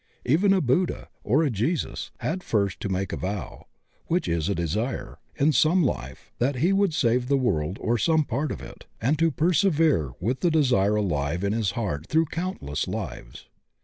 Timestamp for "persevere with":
9.29-10.39